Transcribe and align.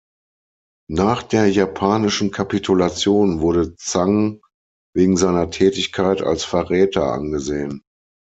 Nach 0.89 1.21
der 1.21 1.45
japanischen 1.51 2.31
Kapitulation 2.31 3.39
wurde 3.39 3.75
Zhang 3.75 4.41
wegen 4.95 5.15
seiner 5.15 5.51
Tätigkeit 5.51 6.23
als 6.23 6.43
Verräter 6.43 7.13
angesehen. 7.13 7.83